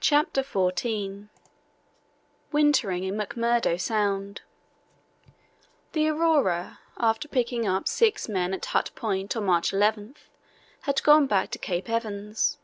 CHAPTER 0.00 0.42
XIV 0.42 1.28
WINTERING 2.52 3.04
IN 3.04 3.16
McMURDO 3.16 3.78
SOUND 3.78 4.40
The 5.92 6.08
Aurora, 6.08 6.78
after 6.96 7.28
picking 7.28 7.66
up 7.68 7.86
six 7.86 8.30
men 8.30 8.54
at 8.54 8.64
Hut 8.64 8.90
Point 8.94 9.36
on 9.36 9.44
March 9.44 9.74
11, 9.74 10.14
had 10.80 11.02
gone 11.02 11.26
back 11.26 11.50
to 11.50 11.58
Cape 11.58 11.90
Evans. 11.90 12.56